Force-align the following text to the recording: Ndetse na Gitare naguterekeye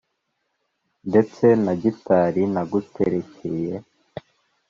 Ndetse 1.09 1.45
na 1.63 1.73
Gitare 1.81 2.41
naguterekeye 2.53 3.73